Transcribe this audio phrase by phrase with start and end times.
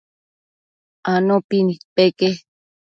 [1.13, 2.27] Anopi nidpeque